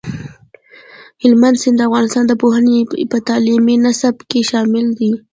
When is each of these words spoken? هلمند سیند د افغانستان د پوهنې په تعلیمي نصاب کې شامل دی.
هلمند 1.23 1.57
سیند 1.61 1.77
د 1.79 1.81
افغانستان 1.89 2.23
د 2.27 2.33
پوهنې 2.41 2.75
په 3.11 3.17
تعلیمي 3.27 3.75
نصاب 3.85 4.15
کې 4.29 4.39
شامل 4.49 4.87
دی. 4.99 5.11